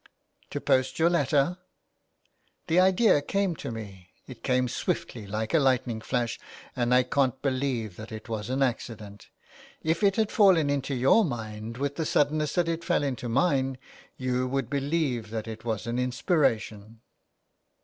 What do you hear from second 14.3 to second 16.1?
would believe that it was an